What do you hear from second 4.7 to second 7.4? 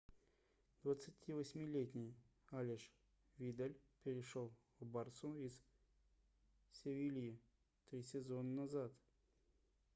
в барсу из севильи